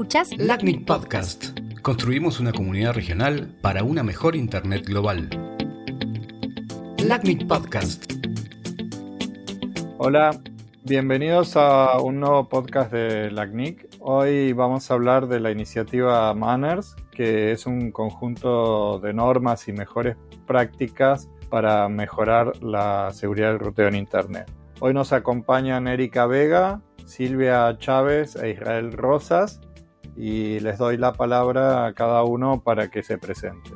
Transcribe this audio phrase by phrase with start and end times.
[0.00, 1.58] Escuchás LACNIC Podcast.
[1.82, 5.28] Construimos una comunidad regional para una mejor Internet global.
[7.04, 8.10] LACNIC Podcast.
[9.98, 10.40] Hola,
[10.84, 13.88] bienvenidos a un nuevo podcast de LACNIC.
[13.98, 19.74] Hoy vamos a hablar de la iniciativa Manners, que es un conjunto de normas y
[19.74, 24.50] mejores prácticas para mejorar la seguridad del ruteo en Internet.
[24.78, 29.60] Hoy nos acompañan Erika Vega, Silvia Chávez e Israel Rosas
[30.16, 33.74] y les doy la palabra a cada uno para que se presenten.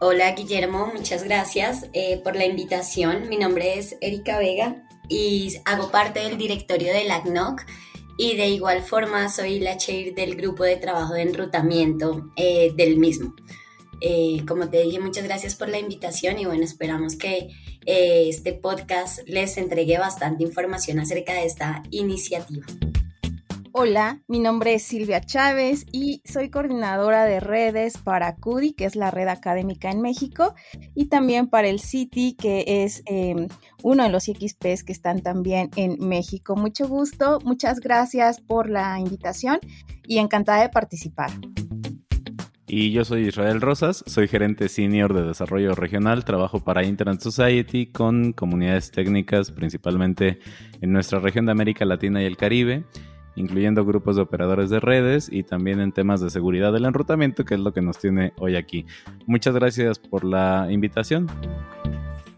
[0.00, 3.28] Hola Guillermo, muchas gracias eh, por la invitación.
[3.28, 7.64] Mi nombre es Erika Vega y hago parte del directorio del ACNOC
[8.16, 12.98] y de igual forma soy la chair del grupo de trabajo de enrutamiento eh, del
[12.98, 13.34] mismo.
[14.00, 17.48] Eh, como te dije, muchas gracias por la invitación y bueno, esperamos que
[17.86, 22.66] eh, este podcast les entregue bastante información acerca de esta iniciativa.
[23.76, 28.94] Hola, mi nombre es Silvia Chávez y soy coordinadora de redes para CUDI, que es
[28.94, 30.54] la red académica en México,
[30.94, 33.48] y también para el CITI, que es em,
[33.82, 36.54] uno de los XPs que están también en México.
[36.54, 39.58] Mucho gusto, muchas gracias por la invitación
[40.06, 41.32] y encantada de participar.
[42.68, 47.86] Y yo soy Israel Rosas, soy gerente senior de desarrollo regional, trabajo para Internet Society
[47.86, 50.38] con comunidades técnicas principalmente
[50.80, 52.84] en nuestra región de América Latina y el Caribe,
[53.36, 57.54] incluyendo grupos de operadores de redes y también en temas de seguridad del enrutamiento, que
[57.54, 58.86] es lo que nos tiene hoy aquí.
[59.26, 61.26] Muchas gracias por la invitación.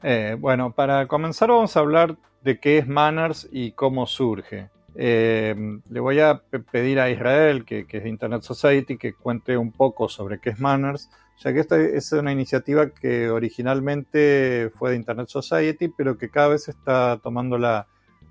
[0.02, 4.70] Eh, bueno, para comenzar vamos a hablar de qué es Manners y cómo surge.
[4.94, 5.54] Eh,
[5.90, 10.08] le voy a pedir a Israel, que, es de Internet Society, que cuente un poco
[10.08, 15.28] sobre qué es Manners, ya que esta es una iniciativa que originalmente fue de Internet
[15.28, 17.58] Society, pero que cada vez está tomando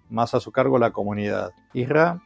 [0.10, 1.52] más a su cargo la comunidad.
[1.74, 2.22] Isra.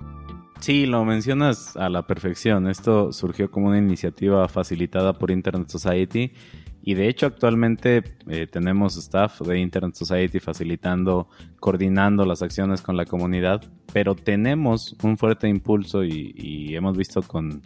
[0.59, 2.67] Sí, lo mencionas a la perfección.
[2.67, 6.33] Esto surgió como una iniciativa facilitada por Internet Society
[6.81, 12.97] y de hecho actualmente eh, tenemos staff de Internet Society facilitando, coordinando las acciones con
[12.97, 13.61] la comunidad,
[13.93, 17.61] pero tenemos un fuerte impulso y, hemos visto con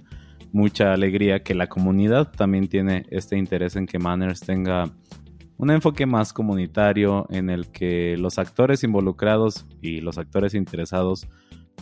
[0.51, 4.91] mucha alegría que la comunidad también tiene este interés en que Manners tenga
[5.57, 11.27] un enfoque más comunitario en el que los actores involucrados y los actores interesados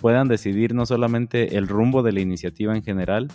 [0.01, 3.29] puedan decidir no solamente el rumbo de la iniciativa en general,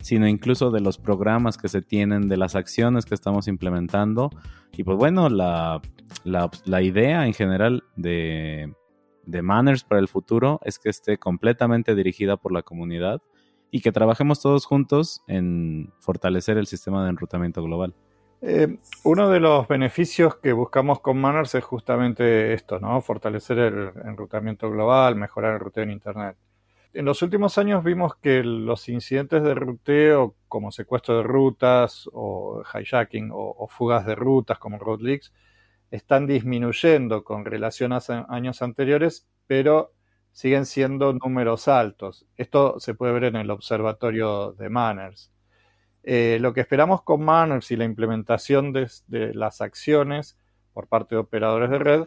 [0.00, 4.30] sino incluso de los programas que se tienen, de las acciones que estamos implementando.
[4.76, 5.80] Y pues bueno, la,
[6.82, 8.72] idea en general de,
[9.26, 13.20] de Manners para el futuro es que esté completamente dirigida por la comunidad
[13.70, 17.94] y que trabajemos todos juntos en fortalecer el sistema de enrutamiento global.
[18.42, 23.00] Eh, uno de los beneficios que buscamos con Manners es justamente esto, ¿no?
[23.00, 26.36] Fortalecer el enrutamiento global, mejorar el ruteo en Internet
[26.96, 32.62] en los últimos años vimos que los incidentes de ruteo, como secuestro de rutas o
[32.74, 35.30] hijacking o, fugas de rutas como road leaks,
[35.90, 39.92] están disminuyendo con relación a años anteriores, pero
[40.32, 42.26] siguen siendo números altos.
[42.38, 45.30] Esto se puede ver en el observatorio de Manners.
[46.08, 48.88] Eh, lo que esperamos con Manners y la implementación de,
[49.34, 50.38] las acciones
[50.72, 52.04] por parte de operadores de red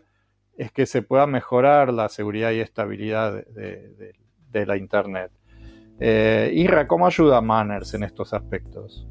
[0.58, 5.32] es que se pueda mejorar la seguridad y estabilidad de, la Internet.
[6.00, 9.06] Eh, Ira, ¿cómo ayuda Manners en estos aspectos?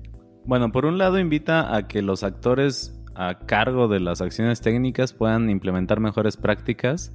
[0.46, 5.12] Bueno, por un lado invita a que los actores a cargo de las acciones técnicas
[5.12, 7.12] puedan implementar mejores prácticas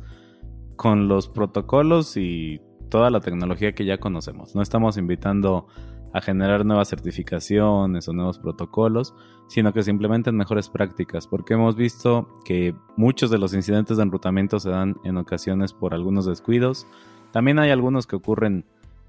[0.75, 4.53] con los protocolos y toda la tecnología que ya conocemos.
[4.53, 5.67] No estamos invitando
[6.13, 9.13] a generar nuevas certificaciones o nuevos protocolos,
[9.47, 14.03] sino que se implementen mejores prácticas, porque hemos visto que muchos de los incidentes de
[14.03, 16.87] enrutamiento se dan en ocasiones por algunos descuidos,
[17.31, 18.63] también hay algunos que ocurren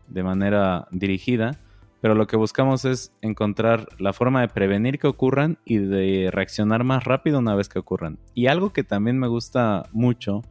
[0.08, 1.60] de manera dirigida,
[2.00, 6.84] pero lo que buscamos es encontrar la forma de prevenir que ocurran y de reaccionar
[6.84, 8.18] más rápido una vez que ocurran.
[8.34, 10.42] Y algo que también me gusta mucho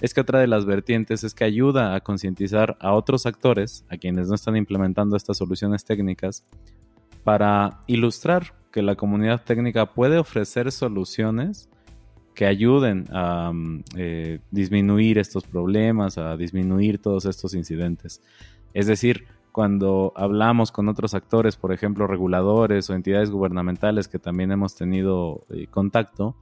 [0.00, 3.96] es que otra de las vertientes es que ayuda a concientizar a otros actores, a
[3.96, 6.44] quienes no están implementando estas soluciones técnicas,
[7.24, 11.68] para ilustrar que la comunidad técnica puede ofrecer soluciones
[12.34, 18.22] que ayuden a mm, eh, disminuir estos problemas, a disminuir todos estos incidentes.
[18.72, 24.52] Es decir, cuando hablamos con otros actores, por ejemplo, reguladores o entidades gubernamentales que también
[24.52, 26.36] hemos tenido eh, contacto,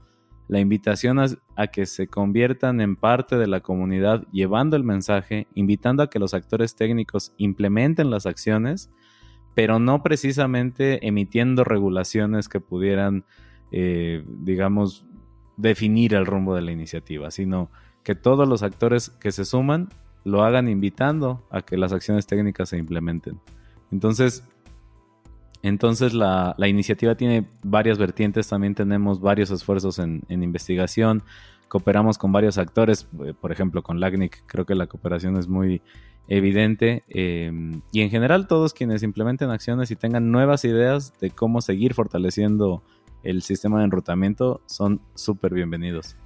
[0.49, 6.03] la invitación a, que se conviertan en parte de la comunidad llevando el mensaje, invitando
[6.03, 8.91] a que los actores técnicos implementen las acciones,
[9.55, 13.25] pero no precisamente emitiendo regulaciones que pudieran,
[13.73, 15.05] eh, digamos,
[15.59, 17.71] definir el rumbo de la iniciativa, sino
[18.03, 19.91] que todos los actores que se suman
[20.25, 23.39] lo hagan invitando a que las acciones técnicas se implementen.
[23.91, 24.49] Entonces,
[25.63, 31.23] entonces la, iniciativa tiene varias vertientes, también tenemos varios esfuerzos en, investigación,
[31.69, 35.83] cooperamos con varios actores, eh, por ejemplo con LACNIC, creo que la cooperación es muy
[36.29, 37.03] evidente.
[37.09, 41.95] Em, y en general todos quienes implementen acciones y tengan nuevas ideas de cómo seguir
[41.95, 42.83] fortaleciendo
[43.23, 46.17] el sistema de enrutamiento son súper bienvenidos.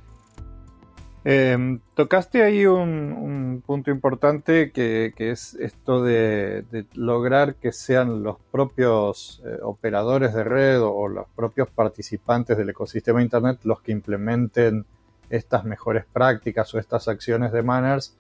[1.25, 6.65] Em, tocaste ahí un, punto importante que, es esto de,
[6.95, 13.23] lograr que sean los propios eh, operadores de red o, los propios participantes del ecosistema
[13.23, 14.85] Internet los que implementen
[15.31, 18.17] estas mejores prácticas o estas acciones de manners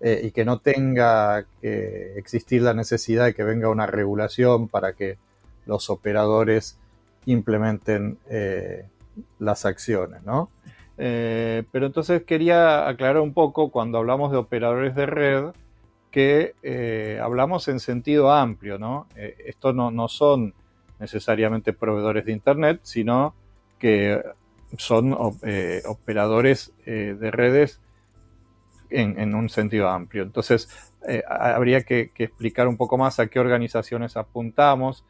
[0.00, 4.92] eh, y que no tenga que existir la necesidad de que venga una regulación para
[4.92, 5.16] que
[5.64, 6.76] los operadores
[7.24, 8.84] implementen eh,
[9.38, 10.50] las acciones, ¿no?
[10.98, 15.44] Eh, pero entonces quería aclarar un poco cuando hablamos de operadores de red
[16.10, 19.06] que eh, hablamos en sentido amplio, ¿no?
[19.16, 20.54] Eh, esto no, son
[20.98, 23.34] necesariamente proveedores de Internet, sino
[23.78, 24.22] que
[24.76, 27.80] son operadores de redes
[28.90, 30.22] en, un sentido amplio.
[30.22, 30.68] Entonces,
[31.28, 35.04] habría que, explicar un poco más a qué organizaciones apuntamos,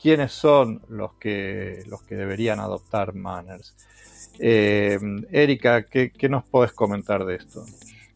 [0.00, 3.74] quiénes son los que, los que deberían adoptar manners.
[4.38, 4.98] Eh,
[5.30, 7.64] Erika, ¿qué, nos puedes comentar de esto?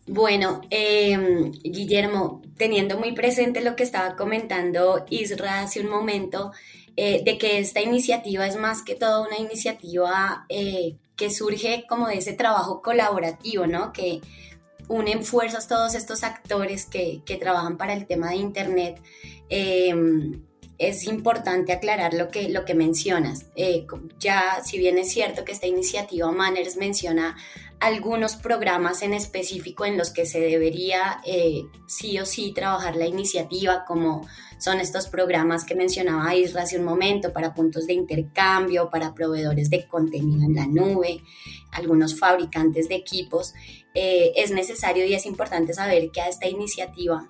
[0.07, 6.53] Bueno, em, Guillermo, teniendo muy presente lo que estaba comentando Isra hace un momento,
[6.97, 12.09] eh, de que esta iniciativa es más que todo una iniciativa eh, que surge como
[12.09, 13.93] de ese trabajo colaborativo, ¿no?
[13.93, 14.21] Que
[14.89, 19.01] unen fuerzas todos estos actores que, que trabajan para el tema de Internet
[20.81, 23.45] es importante aclarar lo que, lo que mencionas.
[23.55, 23.87] Eh,
[24.19, 27.37] ya, si bien es cierto que esta iniciativa Manners menciona
[27.81, 33.07] algunos programas en específico en los que se debería eh, sí o sí trabajar la
[33.07, 34.27] iniciativa, como
[34.59, 39.69] son estos programas que mencionaba Isra hace un momento para puntos de intercambio, para proveedores
[39.69, 41.23] de contenido en la nube,
[41.73, 43.53] algunos fabricantes de equipos,
[43.95, 47.27] eh, es necesario y es importante saber que a esta iniciativa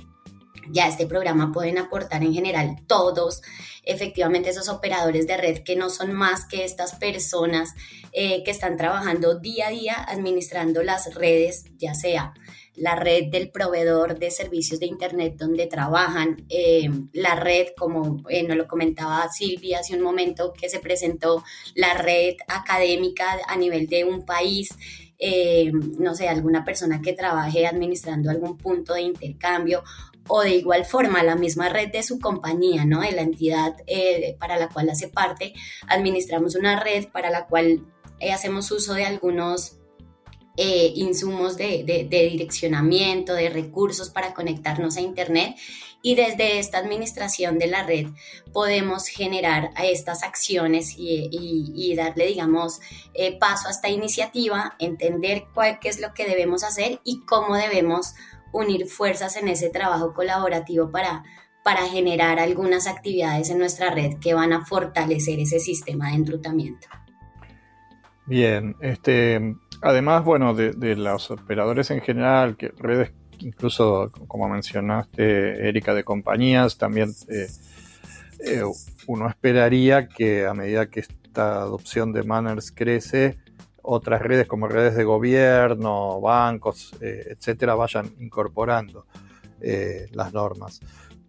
[0.69, 3.43] ya este programa pueden aportar en general todos,
[3.85, 7.75] efectivamente esos operadores de red que no son más que estas personas
[8.13, 12.35] eh, que están trabajando día a día administrando las redes, ya sea
[12.77, 18.43] la red del proveedor de servicios de Internet donde trabajan, eh, la red, como eh,
[18.43, 23.87] nos lo comentaba Silvia hace un momento que se presentó, la red académica a nivel
[23.87, 24.71] de un país,
[25.99, 29.83] no sé, alguna persona que trabaje administrando algún punto de intercambio
[30.29, 33.01] o de igual forma la misma red de su compañía, ¿no?
[33.01, 35.55] De la entidad eh, para la cual hace parte,
[35.89, 37.85] administramos una red para la cual
[38.21, 39.77] eh, hacemos uso de algunos
[40.57, 45.57] eh, insumos de, direccionamiento, de recursos para conectarnos a Internet
[46.03, 48.09] y desde esta administración de la red
[48.53, 52.81] podemos generar estas acciones y, darle, digamos,
[53.39, 58.15] paso a esta iniciativa, entender cuál, qué es lo que debemos hacer y cómo debemos
[58.53, 61.25] unir fuerzas en ese trabajo colaborativo para,
[61.63, 66.89] para generar algunas actividades en nuestra red que van a fortalecer ese sistema de enrutamiento.
[68.27, 75.95] Bien, este, además, bueno, de, los operadores en general, que redes, incluso como mencionaste, Erika,
[75.95, 77.49] de compañías, también eh,
[78.45, 78.63] eh,
[79.07, 83.39] uno esperaría que a medida que esta adopción de Manners crece,
[83.83, 89.07] otras redes como redes de gobierno, bancos, eh, etcétera, vayan incorporando
[89.61, 90.81] eh, las normas.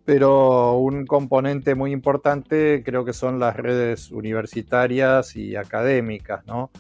[0.03, 6.72] Pero un componente muy importante creo que son las redes universitarias y académicas, ¿no?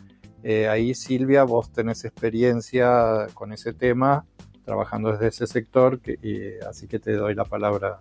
[0.43, 4.25] Eh, ahí, Silvia, vos tenés experiencia con ese tema,
[4.65, 5.99] trabajando desde ese sector,
[6.67, 7.99] así que te doy la palabra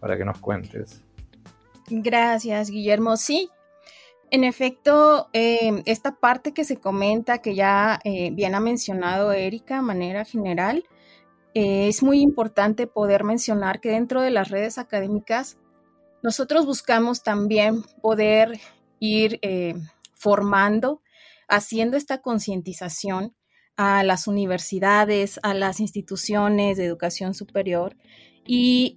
[0.00, 1.02] para que nos cuentes.
[1.90, 3.16] Gracias, Guillermo.
[3.18, 3.50] Sí,
[4.32, 9.76] en efecto, em, esta parte que se comenta, que ya eh, bien ha mencionado Erika
[9.76, 10.84] de manera general,
[11.52, 15.58] eh, es muy importante poder mencionar que dentro de las redes académicas,
[16.22, 18.58] nosotros buscamos también poder
[19.00, 19.74] ir eh,
[20.14, 21.02] formando,
[21.46, 23.34] haciendo esta concientización
[23.76, 27.98] a las universidades, a las instituciones de educación superior.
[28.46, 28.96] Y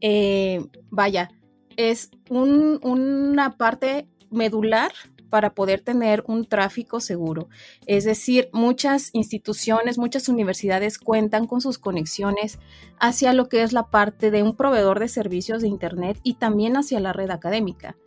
[0.90, 1.30] vaya,
[1.76, 4.94] es una parte medular
[5.36, 7.50] para poder tener un tráfico seguro.
[7.88, 12.58] Es decir, muchas instituciones, muchas universidades cuentan con sus conexiones
[13.02, 16.78] hacia lo que es la parte de un proveedor de servicios de Internet y también
[16.78, 17.98] hacia la red académica.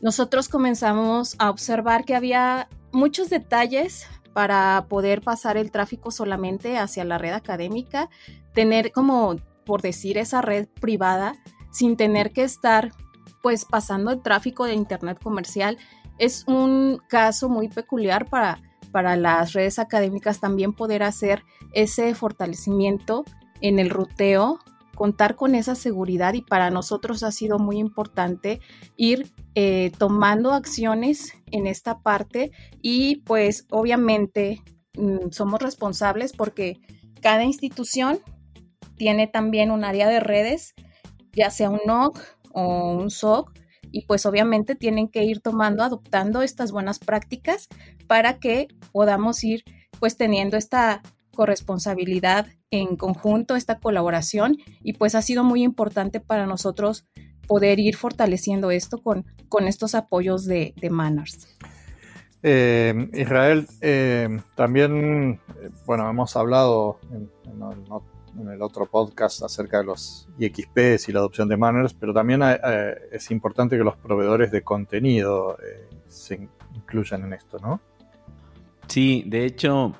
[0.00, 7.04] Nosotros comenzamos a observar que había muchos detalles para poder pasar el tráfico solamente hacia
[7.04, 8.08] la red académica,
[8.54, 11.34] tener como, por decir, esa red privada
[11.70, 12.92] sin tener que estar
[13.42, 15.76] pues pasando el tráfico de Internet comercial
[16.18, 18.60] es un caso muy peculiar para,
[18.92, 21.42] para las redes académicas también poder hacer
[21.72, 23.24] ese fortalecimiento
[23.60, 24.58] en el ruteo,
[24.94, 28.60] contar con esa seguridad y para nosotros ha sido muy importante
[28.96, 34.62] ir eh, tomando acciones en esta parte y pues obviamente
[34.96, 36.80] mm, somos responsables porque
[37.20, 38.20] cada institución
[38.96, 40.74] tiene también un área de redes,
[41.32, 42.20] ya sea un NOC
[42.52, 43.52] o un SOC,
[43.94, 47.68] y pues obviamente tienen que ir tomando, adoptando estas buenas prácticas
[48.08, 49.62] para que podamos ir
[50.00, 51.00] pues teniendo esta
[51.32, 57.06] corresponsabilidad en conjunto, esta colaboración y pues ha sido muy importante para nosotros
[57.46, 61.56] poder ir fortaleciendo esto con, con estos apoyos de, de Manners.
[62.42, 67.30] Eh, Israel, eh, también, eh, bueno, hemos hablado en,
[68.40, 72.42] el otro podcast acerca de los IXPs y la adopción de Manners, pero también
[73.12, 75.56] es importante que los proveedores de contenido
[76.08, 77.80] se incluyan en esto, ¿no?
[78.88, 79.94] Sí, de hecho,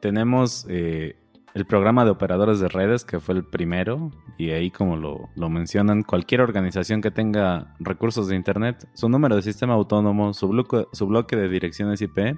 [0.00, 1.16] tenemos eh,
[1.54, 6.02] el programa de operadores de redes, que fue el primero, y ahí como lo, mencionan,
[6.02, 11.06] cualquier organización que tenga recursos de Internet, su número de sistema autónomo, su bloque, su
[11.06, 12.36] bloque de direcciones IP,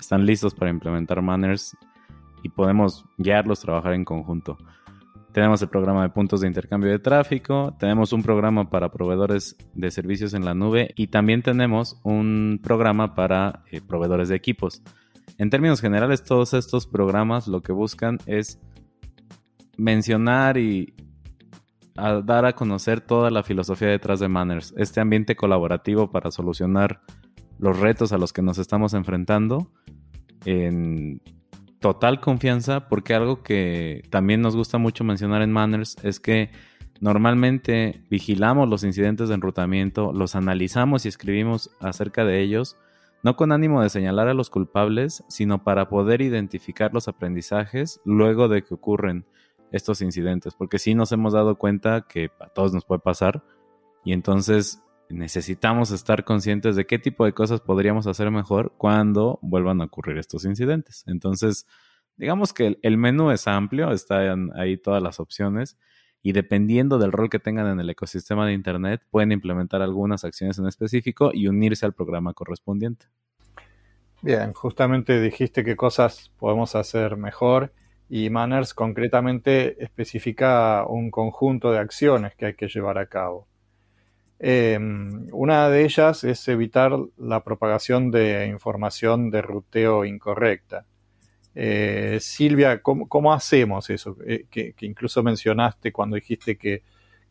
[0.00, 1.76] están listos para implementar Manners
[2.42, 4.58] y podemos guiarlos, trabajar en conjunto.
[5.32, 9.90] Tenemos el programa de puntos de intercambio de tráfico, tenemos un programa para proveedores de
[9.90, 14.82] servicios en la nube y también tenemos un programa para eh, proveedores de equipos.
[15.36, 18.58] En términos generales, todos estos programas lo que buscan es
[19.76, 20.94] mencionar y
[21.94, 27.00] dar a conocer toda la filosofía detrás de Manners, este ambiente colaborativo para solucionar
[27.58, 29.72] los retos a los que nos estamos enfrentando
[30.44, 31.20] en
[31.80, 36.50] total confianza, porque algo que también nos gusta mucho mencionar en Manners es que
[37.00, 42.76] normalmente vigilamos los incidentes de enrutamiento, los analizamos y escribimos acerca de ellos
[43.22, 48.48] no con ánimo de señalar a los culpables, sino para poder identificar los aprendizajes luego
[48.48, 49.24] de que ocurren
[49.72, 53.42] estos incidentes, porque sí nos hemos dado cuenta que a todos nos puede pasar
[54.04, 59.80] y entonces necesitamos estar conscientes de qué tipo de cosas podríamos hacer mejor cuando vuelvan
[59.80, 61.04] a ocurrir estos incidentes.
[61.06, 61.66] Entonces,
[62.16, 65.78] digamos que el, menú es amplio, están ahí todas las opciones
[66.22, 70.58] y dependiendo del rol que tengan en el ecosistema de Internet, pueden implementar algunas acciones
[70.58, 73.06] en específico y unirse al programa correspondiente.
[74.20, 77.72] Bien, justamente dijiste qué cosas podemos hacer mejor
[78.08, 83.46] y Manners concretamente especifica un conjunto de acciones que hay que llevar a cabo.
[84.40, 90.84] Em, una de ellas es evitar la propagación de información de ruteo incorrecta.
[91.54, 94.16] Eh, Silvia, ¿cómo, hacemos eso?
[94.24, 96.82] Eh, que, incluso mencionaste cuando dijiste que,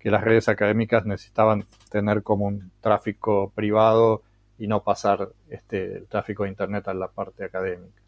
[0.04, 4.24] las redes académicas necesitaban tener como un tráfico privado
[4.58, 8.02] y no pasar este, el tráfico de Internet a la parte académica.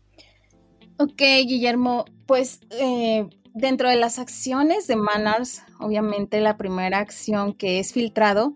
[0.98, 7.80] Ok, Guillermo, pues eh, dentro de las acciones de Manners, obviamente la primera acción que
[7.80, 8.56] es filtrado,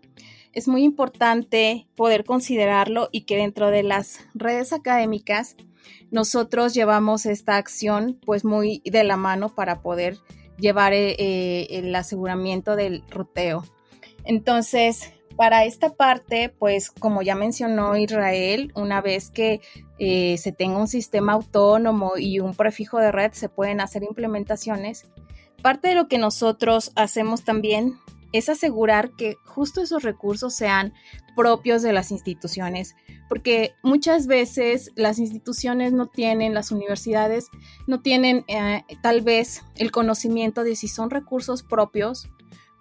[0.54, 5.56] es muy importante poder considerarlo y que dentro de las redes académicas
[6.12, 10.18] nosotros llevamos esta acción pues muy de la mano para poder
[10.58, 13.64] llevar eh, eh, el aseguramiento del ruteo.
[14.24, 19.62] Entonces, para esta parte, pues como ya mencionó Israel, una vez que
[19.98, 25.08] eh, se tenga un sistema autónomo y un prefijo de red, se pueden hacer implementaciones.
[25.64, 27.98] Parte de lo que nosotros hacemos también
[28.34, 30.94] es asegurar que justo esos recursos sean
[31.36, 32.96] propios de las instituciones,
[33.30, 37.48] porque muchas veces las instituciones no tienen, las universidades
[37.88, 42.30] no tienen eh, tal vez el conocimiento de si son recursos propios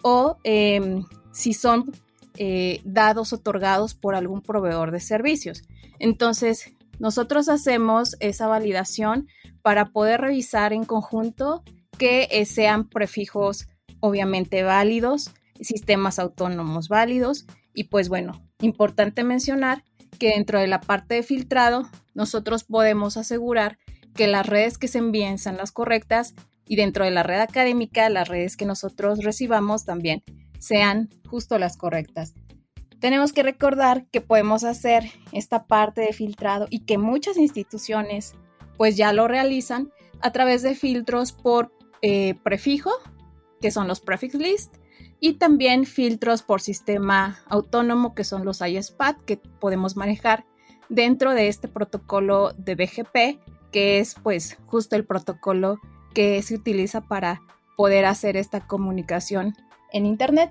[0.03, 1.93] o em, si son
[2.37, 5.63] eh, dados, otorgados por algún proveedor de servicios.
[5.99, 9.29] Entonces, nosotros hacemos esa validación
[9.63, 11.63] para poder revisar en conjunto
[11.99, 13.69] que eh, sean prefijos
[14.01, 15.31] obviamente válidos,
[15.65, 19.85] sistemas autónomos válidos y pues bueno, importante mencionar
[20.19, 23.79] que dentro de la parte de filtrado nosotros podemos asegurar
[24.15, 26.35] que las redes que se envíen sean las correctas
[26.67, 30.23] y dentro de la red académica las redes que nosotros recibamos también
[30.59, 32.35] sean justo las correctas.
[33.01, 38.35] Tenemos que recordar que podemos hacer esta parte de filtrado y que muchas instituciones
[38.77, 39.91] pues ya lo realizan
[40.21, 42.91] a través de filtros por eh, prefijo,
[43.61, 44.77] que son los prefix list,
[45.25, 50.45] y también filtros por sistema autónomo que son los ISPAD que podemos manejar
[50.89, 53.39] dentro de este protocolo de BGP
[53.71, 55.79] que es pues justo el protocolo
[56.13, 57.41] que se utiliza para
[57.77, 59.55] poder hacer esta comunicación
[59.93, 60.51] en internet.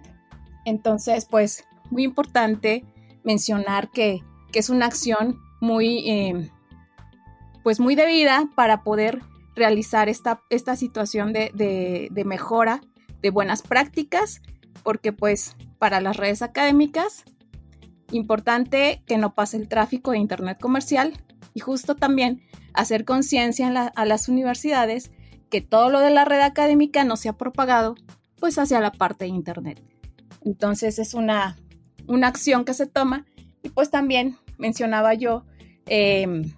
[0.63, 2.85] Entonces pues muy importante
[3.25, 4.21] mencionar que,
[4.53, 6.49] es una acción muy, eh,
[7.61, 9.21] pues muy debida para poder
[9.53, 12.81] realizar esta, esta situación de, de, mejora
[13.21, 14.41] de buenas prácticas,
[14.83, 17.23] porque pues para las redes académicas,
[18.11, 21.13] importante que no pase el tráfico de Internet comercial
[21.53, 22.41] y justo también
[22.73, 25.11] hacer conciencia a las universidades
[25.49, 27.95] que todo lo de la red académica no se ha propagado
[28.39, 29.81] pues hacia la parte de Internet.
[30.43, 31.57] Entonces es una,
[32.07, 33.25] una acción que se toma
[33.63, 35.45] y pues también mencionaba yo
[35.85, 36.51] em,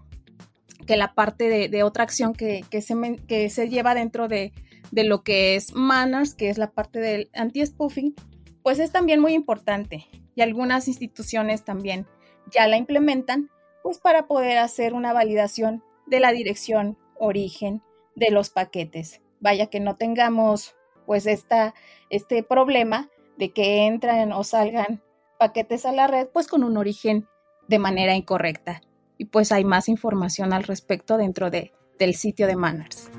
[0.85, 4.53] que la parte de, otra acción que, se que, se, lleva dentro de,
[4.93, 8.15] de, lo que es Manners, que es la parte del anti-spoofing,
[8.61, 12.07] pues es también muy importante y algunas instituciones también
[12.51, 13.49] ya la implementan,
[13.81, 17.81] pues para poder hacer una validación de la dirección origen
[18.15, 19.21] de los paquetes.
[19.39, 21.73] Vaya que no tengamos pues esta,
[22.09, 25.01] este problema de que entran o salgan
[25.37, 27.27] paquetes a la red pues con un origen
[27.67, 28.81] de manera incorrecta.
[29.17, 33.09] Y pues hay más información al respecto dentro de, del sitio de Manners.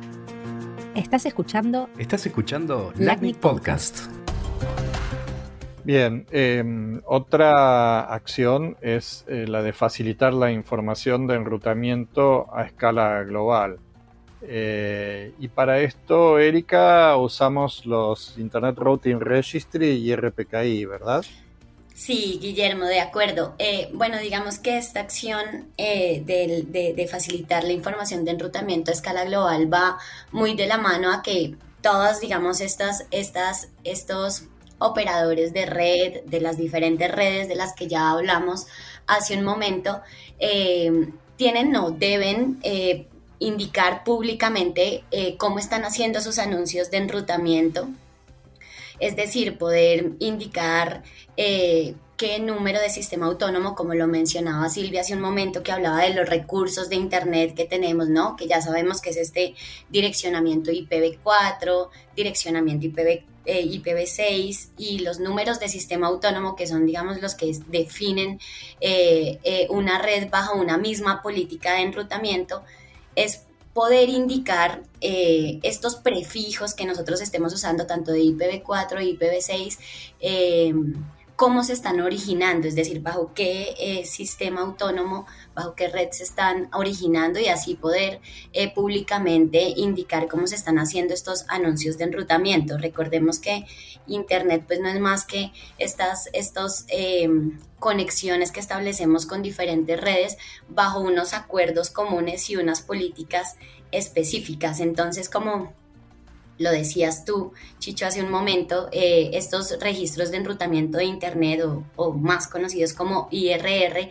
[0.94, 1.88] Estás escuchando.
[1.98, 4.06] Estás escuchando LACNIC Podcast.
[5.82, 13.24] Bien, em, otra acción es eh, la de facilitar la información de enrutamiento a escala
[13.24, 13.80] global.
[14.42, 21.24] Eh, y para esto, Erika, usamos los Internet Routing Registry y RPKI, ¿verdad?
[21.94, 23.54] Sí, Guillermo, de acuerdo.
[23.58, 29.24] Eh, bueno, digamos que esta acción eh, de, facilitar la información de enrutamiento a escala
[29.24, 29.98] global va
[30.32, 34.44] muy de la mano a que todas, digamos, estas, estas, estos
[34.78, 38.66] operadores de red, de las diferentes redes de las que ya hablamos
[39.06, 40.02] hace un momento,
[41.36, 42.60] tienen, no, deben
[43.38, 47.88] indicar públicamente eh, cómo están haciendo sus anuncios de enrutamiento,
[49.04, 51.02] es decir, poder indicar
[51.37, 56.00] eh, qué número de sistema autónomo, como lo mencionaba Silvia hace un momento que hablaba
[56.00, 58.35] de los recursos de Internet que tenemos, ¿no?
[58.35, 59.55] Que ya sabemos que es este
[59.90, 67.20] direccionamiento IPv4, direccionamiento IPv, eh, IPv6 y los números de sistema autónomo que son, digamos,
[67.20, 68.40] los que definen
[69.68, 72.62] una red bajo una misma política de enrutamiento
[73.16, 73.42] es
[73.74, 79.78] poder indicar eh, estos prefijos que nosotros estemos usando, tanto de IPv4 y IPv6,
[80.20, 80.72] eh,
[81.37, 86.23] cómo se están originando, es decir, bajo qué eh, sistema autónomo, bajo qué red se
[86.23, 88.20] están originando y así poder
[88.75, 92.79] públicamente indicar cómo se están haciendo estos anuncios de enrutamiento.
[92.79, 93.64] Recordemos que
[94.07, 96.87] Internet pues no es más que estas estos,
[97.85, 100.38] conexiones que establecemos con diferentes redes
[100.70, 103.57] bajo unos acuerdos comunes y unas políticas
[103.92, 104.81] específicas.
[104.81, 105.75] Entonces, como
[106.59, 111.62] lo decías tú, Chicho, hace un momento, eh, estos registros de enrutamiento de Internet
[111.97, 114.11] o, más conocidos como IRR,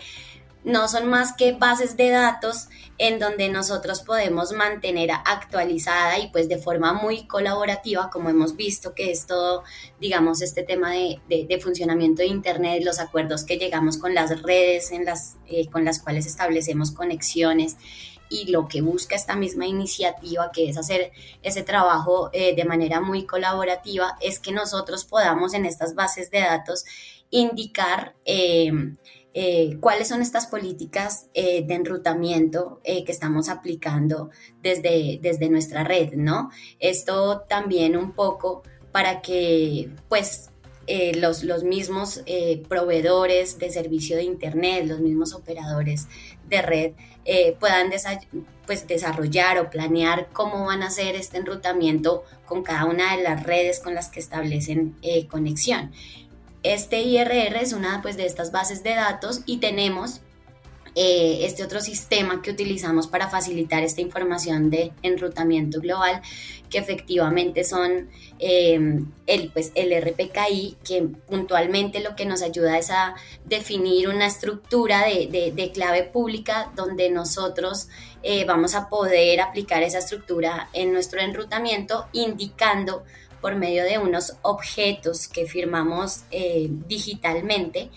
[0.64, 6.48] no son más que bases de datos en donde nosotros podemos mantener actualizada y pues
[6.48, 9.64] de forma muy colaborativa, como hemos visto que es todo,
[10.00, 15.68] digamos, este tema de, funcionamiento de Internet, los acuerdos que llegamos con las redes eh,
[15.70, 17.76] con las cuales establecemos conexiones
[18.34, 21.12] y lo que busca esta misma iniciativa, que es hacer
[21.44, 26.40] ese trabajo eh, de manera muy colaborativa, es que nosotros podamos en estas bases de
[26.40, 26.84] datos
[27.30, 28.72] indicar eh,
[29.36, 34.30] eh, cuáles son estas políticas de enrutamiento que estamos aplicando
[34.62, 36.52] desde, desde nuestra red, ¿no?
[36.80, 40.52] Esto también un poco para que, pues,
[41.16, 42.24] los, los, mismos
[42.68, 46.08] proveedores de servicio de Internet, los mismos operadores
[46.50, 46.92] de red,
[47.60, 47.90] puedan
[48.66, 53.44] pues, desarrollar o planear cómo van a hacer este enrutamiento con cada una de las
[53.44, 54.96] redes con las que establecen
[55.30, 55.92] conexión.
[56.64, 60.22] Este IRR es una pues, de estas bases de datos y tenemos
[60.96, 66.22] eh, este otro sistema que utilizamos para facilitar esta información de enrutamiento global,
[66.70, 72.92] que efectivamente son eh, el, pues, el RPKI, que puntualmente lo que nos ayuda es
[72.92, 77.88] a definir una estructura de, clave pública donde nosotros
[78.22, 83.04] eh, vamos a poder aplicar esa estructura en nuestro enrutamiento, indicando
[83.42, 86.22] por medio de unos objetos que firmamos
[86.88, 87.90] digitalmente,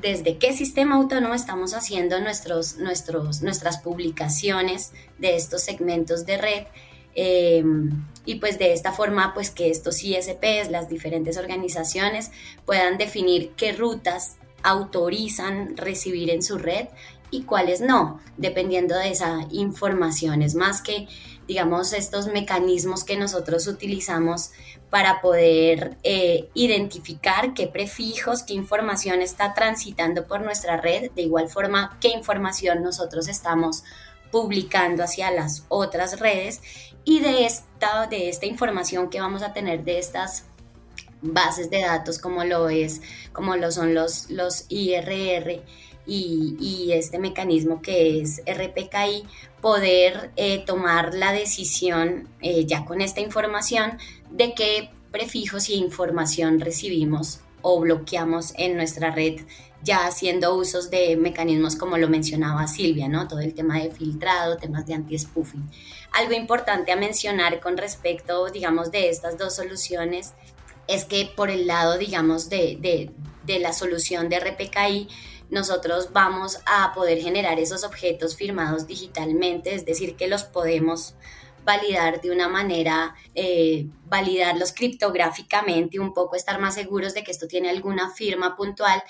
[0.00, 6.64] desde qué sistema autónomo estamos haciendo nuestros, nuestros, nuestras publicaciones de estos segmentos de red.
[7.14, 7.64] Eh,
[8.24, 12.30] y pues de esta forma, pues que estos ISPs, las diferentes organizaciones,
[12.64, 16.88] puedan definir qué rutas autorizan recibir en su red
[17.30, 20.42] y cuáles no, dependiendo de esa información.
[20.42, 21.08] Es más que
[21.50, 24.52] digamos, estos mecanismos que nosotros utilizamos
[24.88, 31.48] para poder eh, identificar qué prefijos, qué información está transitando por nuestra red, de igual
[31.48, 33.82] forma qué información nosotros estamos
[34.30, 36.60] publicando hacia las otras redes.
[37.02, 40.44] Y de esta, de esta información que vamos a tener de estas
[41.20, 43.00] bases de datos como lo es,
[43.32, 45.64] como lo son los, los IRR
[46.12, 49.24] y, este mecanismo que es RPKI,
[49.60, 53.98] poder eh, tomar la decisión eh, ya con esta información
[54.30, 59.40] de qué prefijos y información recibimos o bloqueamos en nuestra red
[59.82, 63.28] ya haciendo usos de mecanismos como lo mencionaba Silvia, ¿no?
[63.28, 65.70] Todo el tema de filtrado, temas de anti-spoofing.
[66.12, 70.34] Algo importante a mencionar con respecto, digamos, de estas dos soluciones
[70.86, 73.10] es que por el lado, digamos, de, de,
[73.46, 75.08] de la solución de RPKI,
[75.50, 81.14] nosotros vamos a poder generar esos objetos firmados digitalmente, es decir, que los podemos
[81.64, 87.46] validar de una manera, eh, validarlos criptográficamente, un poco estar más seguros de que esto
[87.46, 89.02] tiene alguna firma puntual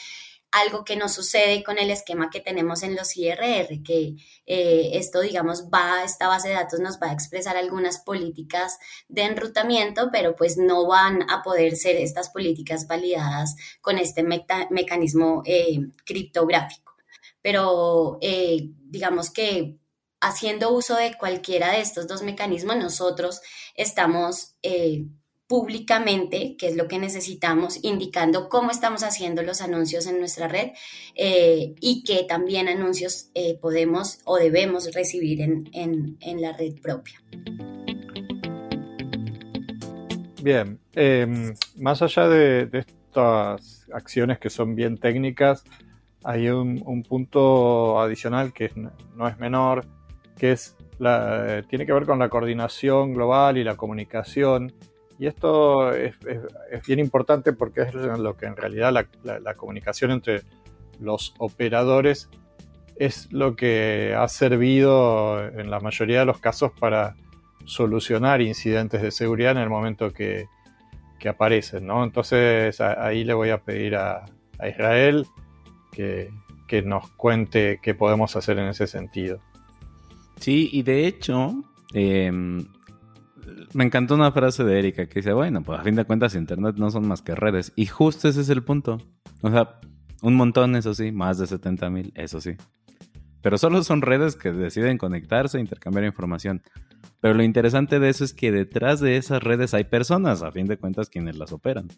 [0.53, 5.21] algo que no sucede con el esquema que tenemos en los IRR, que eh, esto,
[5.21, 10.35] digamos, va, esta base de datos nos va a expresar algunas políticas de enrutamiento, pero
[10.35, 16.95] pues no van a poder ser estas políticas validadas con este mecanismo eh, criptográfico.
[17.43, 19.77] Pero eh, digamos que
[20.21, 23.41] haciendo uso de cualquiera de estos dos mecanismos, nosotros
[23.75, 24.57] estamos
[25.51, 30.69] públicamente, que es lo que necesitamos, indicando cómo estamos haciendo los anuncios en nuestra red
[31.17, 37.21] eh, y qué también anuncios eh, podemos o debemos recibir en, la red propia.
[40.41, 45.65] Bien, em, más allá de, estas acciones que son bien técnicas,
[46.23, 48.71] hay un, punto adicional que
[49.17, 49.85] no es menor,
[50.39, 54.73] que es la, tiene que ver con la coordinación global y la comunicación
[55.21, 56.15] y esto es,
[56.87, 58.91] bien importante porque es lo que en realidad
[59.23, 60.45] la, comunicación entre
[60.99, 62.31] los operadores
[62.97, 67.17] es lo que ha servido en la mayoría de los casos para
[67.67, 70.47] solucionar incidentes de seguridad en el momento que,
[71.29, 71.87] aparecen.
[71.87, 72.03] ¿no?
[72.03, 74.25] Entonces ahí le voy a pedir a,
[74.67, 75.27] Israel
[75.93, 76.31] que,
[76.83, 79.39] nos cuente qué podemos hacer en ese sentido.
[80.37, 82.67] Sí, y de hecho, em,
[83.73, 86.77] me encantó una frase de Erika que dice, bueno, pues a fin de cuentas Internet
[86.77, 87.73] no son más que redes.
[87.77, 88.99] Y justo ese es el punto.
[89.43, 89.81] O sea,
[90.23, 92.57] un montón, eso sí, más de 70 mil, eso sí.
[93.43, 96.63] Pero solo son redes que deciden conectarse e intercambiar información.
[97.21, 100.67] Pero lo interesante de eso es que detrás de esas redes hay personas, a fin
[100.67, 101.89] de cuentas, quienes las operan.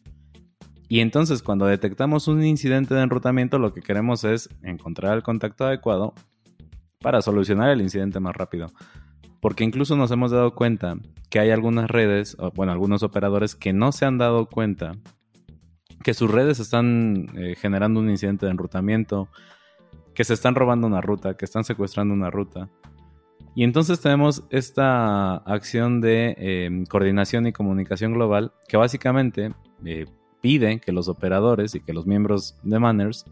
[0.89, 5.65] Y entonces cuando detectamos un incidente de enrutamiento, lo que queremos es encontrar el contacto
[5.65, 6.15] adecuado
[7.01, 8.69] para solucionar el incidente más rápido.
[9.43, 10.97] Porque incluso nos hemos dado cuenta
[11.29, 14.93] que hay algunas redes, bueno, algunos operadores que no se han dado cuenta
[16.05, 19.29] que sus redes están eh, generando un incidente de enrutamiento,
[20.15, 22.71] que se están robando una ruta, que están secuestrando una ruta.
[23.57, 30.07] Y entonces tenemos esta acción de em, coordinación y comunicación global que básicamente eh,
[30.41, 33.27] pide que los operadores y que los miembros de Manners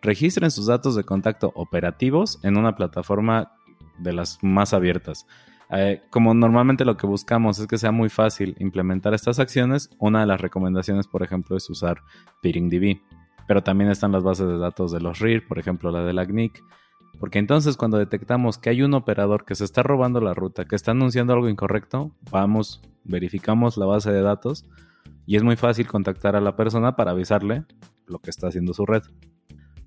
[0.00, 3.52] registren sus datos de contacto operativos en una plataforma
[3.98, 5.26] de las más abiertas.
[5.74, 10.20] Eh, como normalmente lo que buscamos es que sea muy fácil implementar estas acciones, una
[10.20, 12.02] de las recomendaciones, por ejemplo, es usar
[12.42, 13.00] PeeringDB.
[13.46, 16.26] Pero también están las bases de datos de los RIR, por ejemplo, la de la
[16.26, 16.62] CNIC.
[17.18, 20.76] Porque entonces cuando detectamos que hay un operador que se está robando la ruta, que
[20.76, 24.66] está anunciando algo incorrecto, vamos, verificamos la base de datos
[25.26, 27.64] y es muy fácil contactar a la persona para avisarle
[28.06, 29.02] lo que está haciendo su red.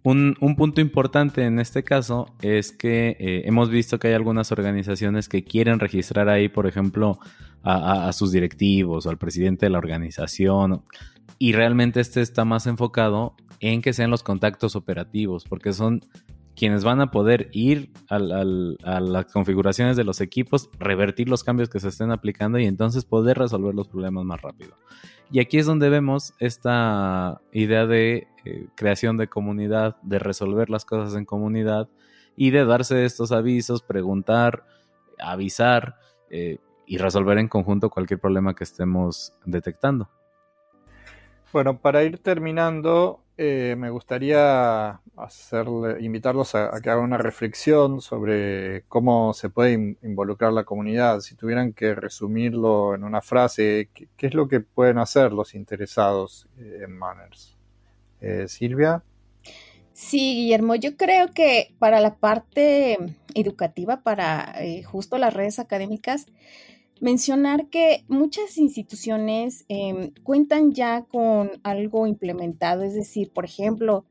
[0.06, 5.28] Un, punto importante en este caso es que eh, hemos visto que hay algunas organizaciones
[5.28, 7.18] que quieren registrar ahí, por ejemplo,
[7.64, 10.84] a, sus directivos o al presidente de la organización.
[11.40, 16.02] Y realmente este está más enfocado en que sean los contactos operativos, porque son
[16.56, 21.80] quienes van a poder ir a las configuraciones de los equipos, revertir los cambios que
[21.80, 24.78] se estén aplicando y entonces poder resolver los problemas más rápido.
[25.32, 30.86] Y aquí es donde vemos esta idea de eh, creación de comunidad, de resolver las
[30.86, 31.90] cosas en comunidad
[32.38, 34.66] y de darse estos avisos, preguntar,
[35.20, 35.96] avisar
[36.30, 40.10] eh, y resolver en conjunto cualquier problema que estemos detectando.
[41.52, 45.02] Bueno, para ir terminando, eh, me gustaría
[46.00, 51.20] invitarlos a, que hagan una reflexión sobre cómo se puede involucrar la comunidad.
[51.20, 56.48] Si tuvieran que resumirlo en una frase, ¿qué, es lo que pueden hacer los interesados
[56.58, 57.56] eh, en Manners?
[58.22, 59.04] Eh, Silvia.
[59.94, 62.98] Sí, Guillermo, yo creo que para la parte
[63.34, 66.26] educativa para eh, justo las redes académicas,
[67.02, 74.06] mencionar que muchas instituciones em, cuentan ya con algo implementado, es decir, por ejemplo,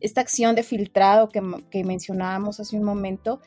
[0.00, 3.40] esta acción de filtrado que, mencionábamos hace un momento,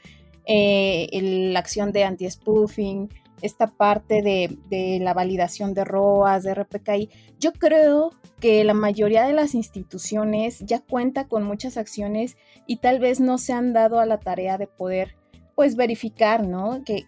[0.45, 1.09] eh,
[1.51, 3.09] la acción de anti-spoofing,
[3.41, 9.25] esta parte de, de, la validación de ROAS, de RPKI, yo creo que la mayoría
[9.25, 13.99] de las instituciones ya cuenta con muchas acciones y tal vez no se han dado
[13.99, 15.17] a la tarea de poder
[15.55, 16.83] pues verificar, ¿no?
[16.83, 17.05] Que,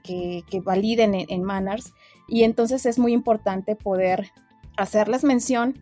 [0.64, 1.94] validen en, Manners
[2.28, 4.32] y entonces es muy importante poder
[4.78, 5.80] hacerles mención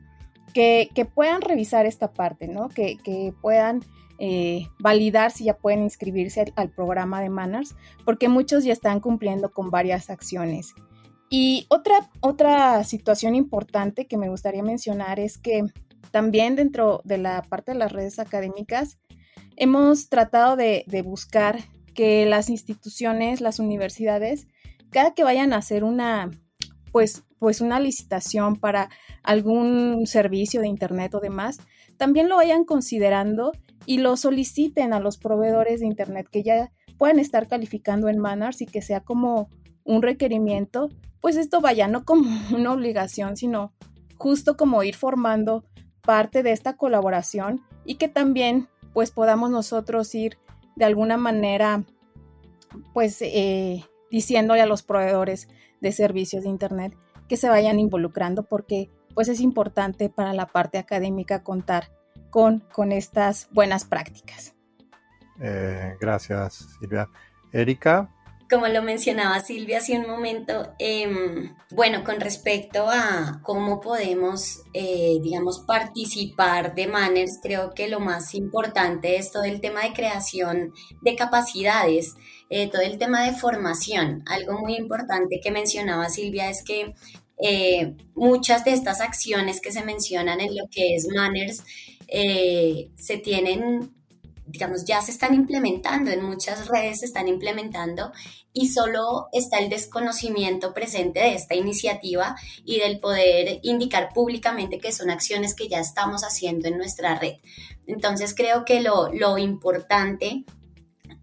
[0.54, 2.69] que, puedan revisar esta parte, ¿no?
[2.69, 3.82] Que, puedan
[4.19, 9.52] eh, validar si ya pueden inscribirse al, programa de Manners, porque muchos ya están cumpliendo
[9.52, 10.73] con varias acciones.
[11.30, 15.65] Y otra, otra situación importante que me gustaría mencionar es que
[16.12, 18.99] también dentro de la parte de las redes académicas
[19.56, 21.58] hemos tratado de, de buscar
[21.94, 24.48] que las instituciones, las universidades,
[24.92, 26.32] cada que vayan a hacer una,
[26.92, 28.90] pues, pues una licitación para
[29.24, 31.58] algún servicio de internet o demás,
[31.98, 33.52] también lo vayan considerando
[33.86, 38.62] y lo soliciten a los proveedores de internet que ya puedan estar calificando en Manners
[38.62, 39.50] y que sea como
[39.84, 40.90] un requerimiento,
[41.22, 43.74] pues esto vaya no como una obligación, sino
[44.18, 45.66] justo como ir formando
[46.02, 50.38] parte de esta colaboración y que también pues podamos nosotros ir
[50.76, 51.84] de alguna manera,
[52.94, 55.48] pues, eh, diciéndole a los proveedores
[55.82, 60.78] de servicios de Internet que se vayan involucrando porque, pues, es importante para la parte
[60.78, 61.92] académica contar
[62.30, 64.56] con, con estas buenas prácticas.
[65.40, 67.10] Eh, gracias, Silvia.
[67.52, 68.10] Erika,
[68.54, 75.18] como lo mencionaba Silvia hace un momento, em, bueno, con respecto a cómo podemos, eh,
[75.24, 80.72] digamos, participar de Manners, creo que lo más importante es todo el tema de creación
[81.02, 82.13] de capacidades,
[82.52, 84.22] eh, todo el tema de formación.
[84.28, 86.94] Algo muy importante que mencionaba Silvia es que
[87.42, 91.63] eh, muchas de estas acciones que se mencionan en lo que es Manners
[92.96, 93.92] se tienen
[94.46, 98.12] digamos, ya se están implementando, en muchas redes se están implementando
[98.54, 104.92] y solo está el desconocimiento presente de esta iniciativa y del poder indicar públicamente que
[104.92, 107.38] son acciones que ya estamos haciendo en nuestra red.
[107.88, 110.46] Entonces creo que lo, lo importante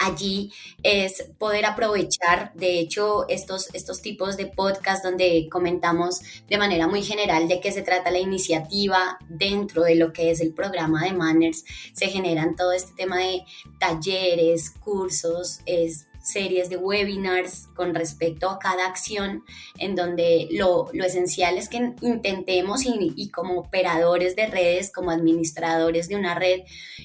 [0.00, 6.88] allí es poder aprovechar, de hecho, estos, estos tipos de podcast donde comentamos de manera
[6.88, 11.04] muy general de qué se trata la iniciativa dentro de lo que es el programa
[11.04, 13.44] de Manners, se generan todo este tema de
[13.78, 19.44] talleres, cursos, es, series de webinars con respecto a cada acción,
[19.78, 26.16] en donde lo, esencial es que intentemos y, como operadores de redes, como administradores de
[26.16, 26.60] una red,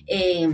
[0.08, 0.50] eh,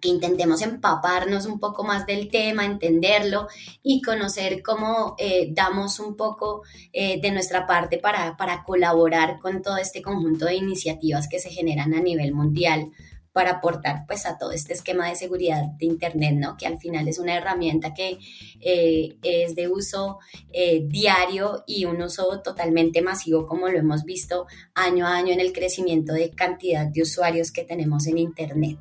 [0.00, 3.48] que intentemos empaparnos un poco más del tema, entenderlo
[3.82, 9.62] y conocer cómo eh, damos un poco eh, de nuestra parte para, para colaborar con
[9.62, 12.90] todo este conjunto de iniciativas que se generan a nivel mundial
[13.32, 16.56] para aportar pues a todo este esquema de seguridad de Internet, ¿no?
[16.56, 18.18] Que al final es una herramienta que
[18.60, 20.18] eh, es de uso
[20.82, 25.52] diario y un uso totalmente masivo como lo hemos visto año a año en el
[25.52, 28.78] crecimiento de cantidad de usuarios que tenemos en Internet.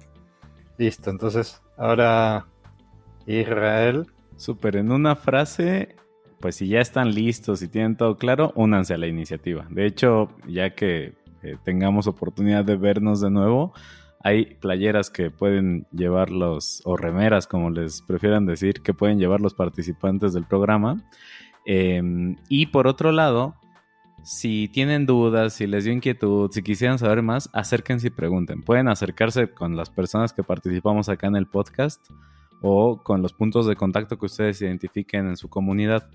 [0.77, 2.47] Listo, entonces ahora
[3.38, 4.07] Israel.
[4.35, 5.95] Super, en una frase,
[6.39, 9.67] pues si ya están listos y tienen todo claro, únanse a la iniciativa.
[9.69, 13.73] De hecho, ya que eh, tengamos oportunidad de vernos de nuevo,
[14.21, 19.39] hay playeras que pueden llevar los, o remeras, como les prefieran decir, que pueden llevar
[19.39, 21.03] los participantes del programa.
[21.65, 23.55] Em, y por otro lado,
[24.23, 28.62] si tienen dudas, si les dio inquietud, si quisieran saber más, acérquense y pregunten.
[28.63, 32.05] Pueden acercarse con las personas que participamos acá en el podcast
[32.62, 36.10] o con los puntos de contacto que ustedes identifiquen en su comunidad.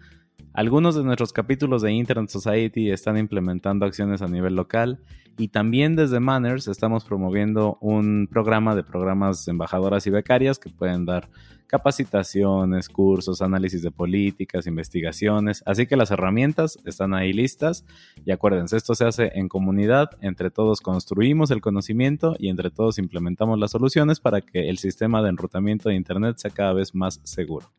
[0.55, 5.01] Algunos de nuestros capítulos de Internet Society están implementando acciones a nivel local
[5.37, 11.07] y también desde Manners estamos promoviendo un programa de programas embajadoras y becarias que pueden
[11.07, 11.29] dar
[11.67, 15.61] capacitaciones, cursos, análisis de políticas, investigaciones.
[15.67, 17.85] Así que las herramientas están ahí listas
[18.25, 23.01] y acuérdense, esto se hace en comunidad, entre todos construimos el conocimiento y entre todos
[23.01, 27.21] implementamos las soluciones para que el sistema de enrutamiento de Internet sea cada vez más
[27.25, 27.73] seguro.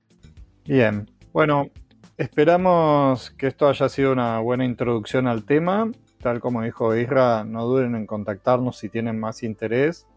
[0.65, 1.69] Bien, bueno,
[2.17, 5.91] esperamos que esto haya sido una buena introducción al tema.
[6.21, 10.07] Tal como dijo Isra, no duden en contactarnos si tienen más interés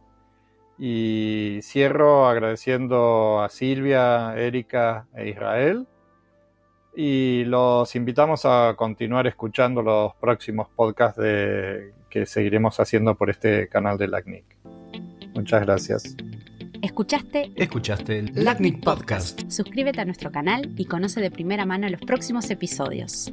[0.78, 5.86] y cierro agradeciendo a Silvia, Erika e Israel.
[6.94, 11.20] Y los invitamos a continuar escuchando los próximos podcasts
[12.08, 14.44] que seguiremos haciendo por este canal de LACNIC.
[15.34, 16.16] Muchas gracias.
[16.82, 17.52] ¿Escuchaste?
[17.56, 19.50] Escuchaste el LACNIC Podcast.
[19.50, 23.32] Suscríbete a nuestro canal y conoce de primera mano los próximos episodios.